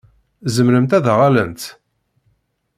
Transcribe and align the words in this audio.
Zemrent 0.55 0.95
ad 0.97 1.05
aɣ-allent? 1.13 1.63